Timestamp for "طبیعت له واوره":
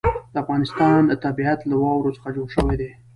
1.25-2.09